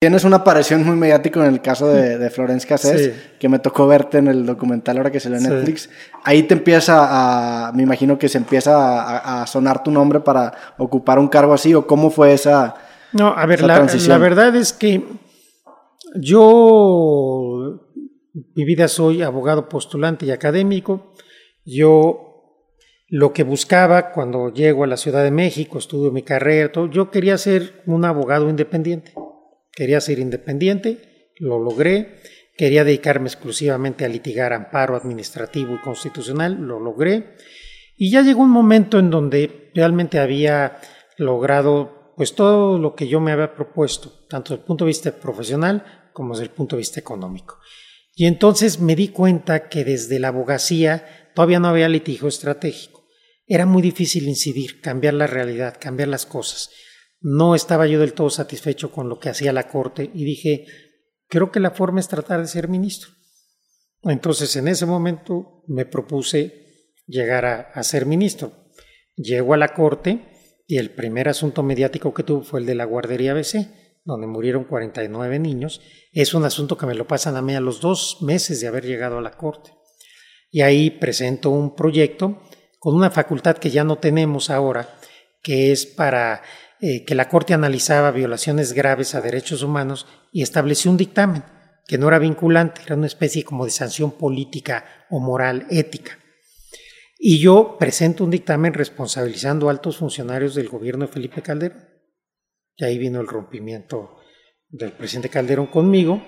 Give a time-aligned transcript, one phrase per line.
[0.00, 3.88] Tienes una aparición muy mediática en el caso de, de Florence Cassés, que me tocó
[3.88, 5.90] verte en el documental ahora que se en Netflix.
[6.22, 11.18] Ahí te empieza a, me imagino que se empieza a, sonar tu nombre para ocupar
[11.18, 12.76] un cargo así, o cómo fue esa.
[13.12, 15.02] No, a ver, la, la, verdad es que
[16.14, 17.88] yo,
[18.54, 21.12] mi vida soy abogado postulante y académico.
[21.64, 22.28] Yo
[23.08, 27.10] lo que buscaba cuando llego a la Ciudad de México, estudio mi carrera, todo, yo
[27.10, 29.12] quería ser un abogado independiente.
[29.78, 32.18] Quería ser independiente, lo logré.
[32.56, 37.36] Quería dedicarme exclusivamente a litigar amparo administrativo y constitucional, lo logré.
[37.96, 40.80] Y ya llegó un momento en donde realmente había
[41.16, 45.12] logrado pues todo lo que yo me había propuesto, tanto desde el punto de vista
[45.12, 47.60] profesional como desde el punto de vista económico.
[48.16, 53.06] Y entonces me di cuenta que desde la abogacía todavía no había litigio estratégico.
[53.46, 56.68] Era muy difícil incidir, cambiar la realidad, cambiar las cosas.
[57.20, 60.66] No estaba yo del todo satisfecho con lo que hacía la Corte y dije,
[61.28, 63.10] creo que la forma es tratar de ser ministro.
[64.02, 66.68] Entonces en ese momento me propuse
[67.06, 68.52] llegar a, ser ministro.
[69.16, 72.84] Llego a la Corte y el primer asunto mediático que tuve fue el de la
[72.84, 75.80] guardería BC, donde murieron 49 niños.
[76.12, 78.84] Es un asunto que me lo pasan a mí a los dos meses de haber
[78.84, 79.72] llegado a la Corte.
[80.50, 82.42] Y ahí presento un proyecto
[82.78, 84.98] con una facultad que ya no tenemos ahora,
[85.42, 86.42] que es para
[86.80, 91.42] eh, que la Corte analizaba violaciones graves a derechos humanos y estableció un dictamen
[91.88, 96.18] que no era vinculante, era una especie como de sanción política o moral ética.
[97.18, 101.88] Y yo presento un dictamen responsabilizando a altos funcionarios del gobierno de Felipe Calderón.
[102.76, 104.18] Y ahí vino el rompimiento
[104.68, 106.22] del presidente Calderón conmigo.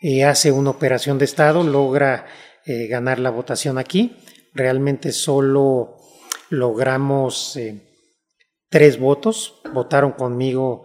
[0.00, 2.26] Eh, hace una operación de Estado, logra
[2.64, 4.16] eh, ganar la votación aquí.
[4.54, 5.98] Realmente solo
[6.50, 7.56] logramos
[8.74, 9.60] tres votos.
[9.72, 10.82] Votaron conmigo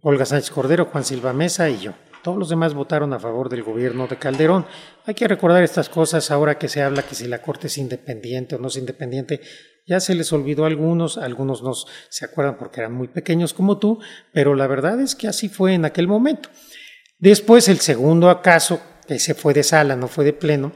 [0.00, 1.92] Olga Sánchez Cordero, Juan Silva Mesa y yo.
[2.24, 4.66] Todos los demás votaron a favor del gobierno de Calderón.
[5.04, 8.56] Hay que recordar estas cosas ahora que se habla que si la Corte es independiente
[8.56, 9.40] o no es independiente.
[9.86, 13.78] Ya se les olvidó a algunos, algunos no se acuerdan porque eran muy pequeños como
[13.78, 14.00] tú,
[14.32, 16.48] pero la verdad es que así fue en aquel momento.
[17.20, 20.72] Después, el segundo acaso, que se fue de sala, no fue de pleno,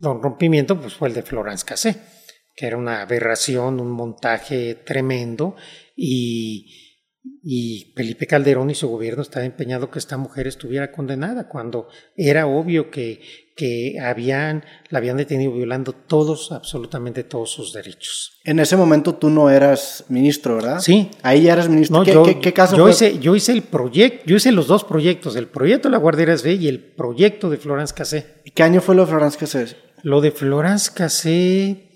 [0.00, 2.19] don rompimiento, pues fue el de Florence Cassé
[2.60, 5.56] que era una aberración, un montaje tremendo
[5.96, 7.08] y,
[7.42, 12.46] y Felipe Calderón y su gobierno estaban empeñado que esta mujer estuviera condenada cuando era
[12.46, 13.22] obvio que,
[13.56, 18.38] que habían, la habían detenido violando todos, absolutamente todos sus derechos.
[18.44, 20.80] En ese momento tú no eras ministro, ¿verdad?
[20.80, 21.10] Sí.
[21.22, 22.02] Ahí ya eras ministro.
[22.42, 25.88] ¿Qué, caso yo Hice, yo hice el proyecto, yo hice los dos proyectos, el proyecto
[25.88, 28.42] de la Guardia B y el proyecto de Florence Cassé.
[28.54, 29.76] ¿Qué año fue lo de Florence Cassé?
[30.02, 31.86] Lo de Florence Cassé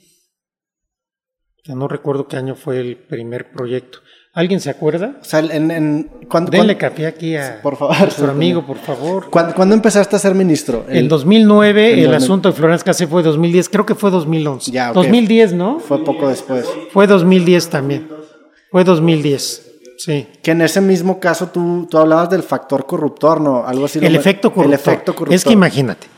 [1.64, 4.00] ya no recuerdo qué año fue el primer proyecto.
[4.34, 5.16] ¿Alguien se acuerda?
[5.20, 6.10] O sea, en, en
[6.50, 9.30] Denle café aquí a por favor, nuestro amigo, por favor.
[9.54, 10.84] ¿Cuándo, empezaste a ser ministro?
[10.88, 14.72] En 2009, el, asunto de Florence Cassé fue 2010, creo que fue 2011.
[14.72, 15.78] Ya, 2010, ¿no?
[15.78, 16.66] Fue poco después.
[16.92, 18.08] Fue 2010 también.
[18.70, 19.70] Fue 2010.
[19.96, 20.26] Sí.
[20.42, 23.64] Que en ese mismo caso tú, tú hablabas del factor corruptor, ¿no?
[23.64, 24.00] Algo así.
[24.04, 24.74] El, efecto corruptor.
[24.74, 25.34] el efecto corruptor.
[25.34, 26.08] Es que imagínate,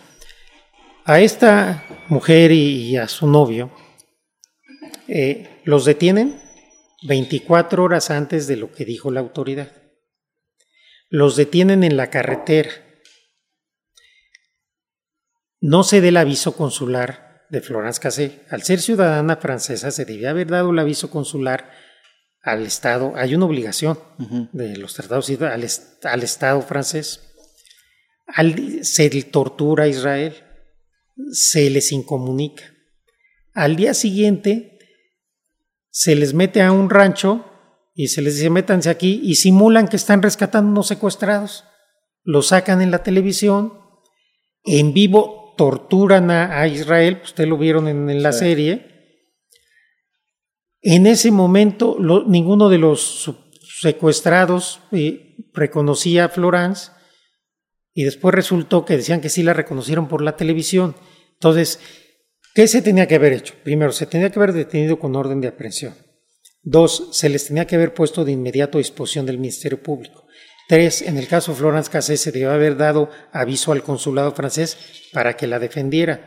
[1.05, 3.71] a esta mujer y a su novio,
[5.09, 6.41] eh, los detienen
[7.03, 9.71] 24 horas antes de lo que dijo la autoridad.
[11.09, 12.71] Los detienen en la carretera.
[15.61, 18.41] No se dé el aviso consular de Florence Cassé.
[18.51, 21.71] Al ser ciudadana francesa se debía haber dado el aviso consular
[22.43, 23.13] al Estado.
[23.17, 23.99] Hay una obligación
[24.53, 25.67] de los tratados al,
[26.05, 27.33] al Estado francés.
[28.83, 30.35] se tortura a Israel,
[31.31, 32.65] se les incomunica.
[33.53, 34.76] Al día siguiente
[35.97, 37.43] se les mete a un rancho
[37.95, 41.65] y se les dice métanse aquí y simulan que están rescatando unos secuestrados.
[42.23, 43.73] Lo sacan en la televisión,
[44.63, 49.25] en vivo torturan a, Israel, ustedes lo vieron en, la serie.
[50.83, 51.97] En ese momento
[52.27, 53.35] ninguno de los
[53.81, 56.91] secuestrados eh, reconocía a Florence
[57.95, 60.95] y después resultó que decían que sí la reconocieron por la televisión.
[61.33, 61.81] Entonces,
[62.57, 63.53] ¿Qué se tenía que haber hecho?
[63.63, 65.95] Primero, se tenía que haber detenido con orden de aprehensión.
[66.63, 70.27] Dos, se les tenía que haber puesto de inmediato a disposición del Ministerio Público.
[70.67, 74.79] Tres, en el caso Florence Cassé se debió haber dado aviso al consulado francés
[75.13, 76.27] para que la defendiera.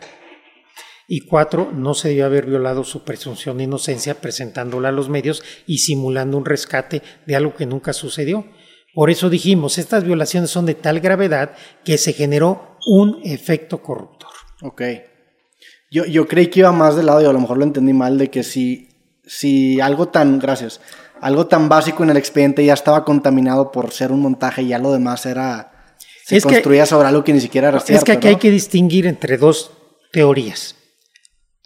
[1.07, 5.41] Y cuatro, no se debió haber violado su presunción de inocencia presentándola a los medios
[5.65, 8.45] y simulando un rescate de algo que nunca sucedió.
[8.93, 14.29] Por eso dijimos, estas violaciones son de tal gravedad que se generó un efecto corruptor.
[14.61, 14.83] Ok.
[15.91, 18.17] Yo, yo creí que iba más del lado, y a lo mejor lo entendí mal,
[18.17, 18.89] de que si,
[19.25, 20.81] si algo tan, gracias,
[21.21, 24.79] algo tan básico en el expediente ya estaba contaminado por ser un montaje y ya
[24.79, 25.71] lo demás era
[26.29, 27.99] se construía sobre algo que ni siquiera era cierto.
[27.99, 29.71] Es que aquí hay que distinguir entre dos
[30.11, 30.75] teorías.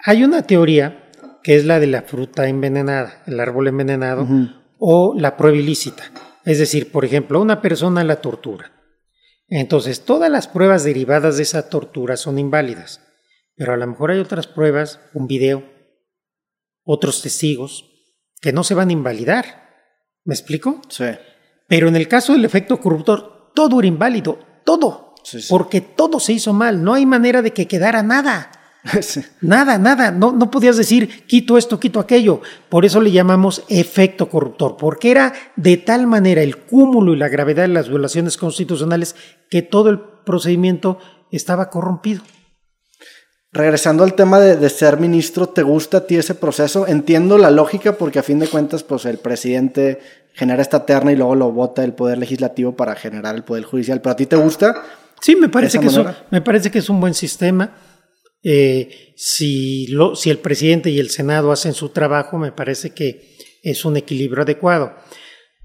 [0.05, 1.11] Hay una teoría
[1.43, 4.25] que es la de la fruta envenenada, el árbol envenenado,
[4.79, 6.03] o la prueba ilícita.
[6.45, 8.71] Es decir, por ejemplo, una persona la tortura.
[9.49, 13.01] Entonces, todas las pruebas derivadas de esa tortura son inválidas.
[13.63, 15.63] Pero a lo mejor hay otras pruebas, un video,
[16.83, 17.85] otros testigos,
[18.41, 19.45] que no se van a invalidar.
[20.25, 20.81] ¿Me explico?
[20.89, 21.05] Sí.
[21.69, 25.15] Pero en el caso del efecto corruptor, todo era inválido, todo.
[25.47, 28.51] Porque todo se hizo mal, no hay manera de que quedara nada.
[29.39, 32.41] Nada, nada, no, no podías decir quito esto, quito aquello.
[32.67, 37.29] Por eso le llamamos efecto corruptor, porque era de tal manera el cúmulo y la
[37.29, 39.15] gravedad de las violaciones constitucionales
[39.49, 40.99] que todo el procedimiento
[41.31, 42.23] estaba corrompido.
[43.53, 46.87] Regresando al tema de, ser ministro, ¿te gusta a ti ese proceso?
[46.87, 49.99] Entiendo la lógica porque a fin de cuentas, pues el presidente
[50.33, 54.01] genera esta terna y luego lo vota el poder legislativo para generar el poder judicial.
[54.01, 54.83] ¿Pero a ti te gusta?
[55.21, 57.77] Sí, me parece, que es, un, me parece que es un buen sistema.
[58.41, 63.37] Eh, si, lo, si el presidente y el Senado hacen su trabajo, me parece que
[63.61, 64.95] es un equilibrio adecuado.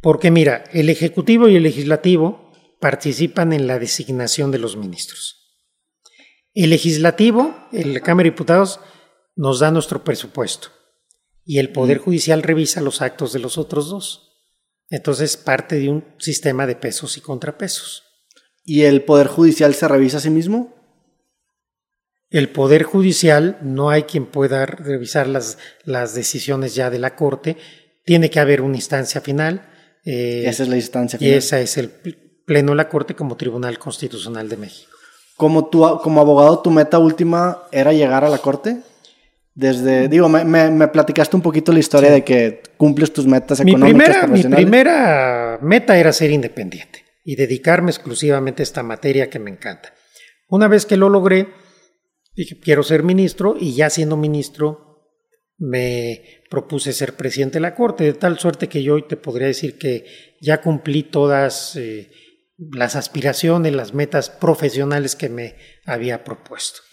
[0.02, 5.37] Porque mira, el Ejecutivo y el Legislativo participan en la designación de los ministros.
[6.54, 8.80] El legislativo, la Cámara de Diputados,
[9.36, 10.68] nos da nuestro presupuesto
[11.48, 14.36] y el Poder Judicial revisa los actos de los otros dos.
[14.90, 18.02] Entonces parte de un sistema de pesos y contrapesos.
[18.64, 20.76] ¿Y el Poder Judicial se revisa a sí mismo?
[22.28, 27.56] El Poder Judicial no hay quien pueda revisar las, las decisiones ya de la Corte.
[28.04, 29.70] Tiene que haber una instancia final.
[30.04, 31.32] Eh, esa es la instancia final.
[31.32, 31.88] Y esa es el
[32.44, 34.97] Pleno de la Corte como Tribunal Constitucional de México.
[35.38, 38.82] Como, como abogado, tu meta última era llegar a la corte.
[39.54, 43.92] Desde, digo, me, me, platicaste un poquito la historia de que cumples tus metas económicas.
[43.92, 49.38] Mi primera, mi primera meta era ser independiente y dedicarme exclusivamente a esta materia que
[49.38, 49.94] me encanta.
[50.48, 51.48] Una vez que lo logré,
[52.34, 54.88] dije, quiero ser ministro y ya siendo ministro
[55.58, 59.48] me propuse ser presidente de la Corte, de tal suerte que yo hoy te podría
[59.48, 60.04] decir que
[60.40, 62.10] ya cumplí todas eh,
[62.58, 65.56] las aspiraciones, las metas profesionales que me
[65.86, 66.88] había propuesto.